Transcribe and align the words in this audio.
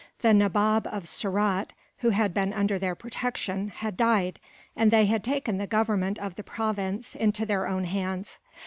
The 0.21 0.33
Nabob 0.33 0.87
of 0.91 1.07
Surat, 1.07 1.73
who 1.99 2.09
had 2.09 2.33
been 2.33 2.53
under 2.53 2.79
their 2.79 2.95
protection, 2.95 3.67
had 3.67 3.95
died; 3.95 4.39
and 4.75 4.89
they 4.89 5.05
had 5.05 5.23
taken 5.23 5.59
the 5.59 5.67
government 5.67 6.17
of 6.17 6.33
the 6.37 6.43
province 6.43 7.13
into 7.13 7.45
their 7.45 7.67
own 7.67 7.83
hands. 7.83 8.39